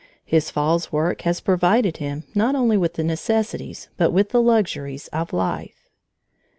His 0.25 0.49
fall's 0.49 0.91
work 0.91 1.21
has 1.21 1.39
provided 1.41 1.97
him 1.97 2.23
not 2.33 2.55
only 2.55 2.75
with 2.75 2.95
the 2.95 3.03
necessities, 3.03 3.87
but 3.97 4.09
with 4.11 4.29
the 4.29 4.41
luxuries 4.41 5.07
of 5.09 5.31
life. 5.31 5.91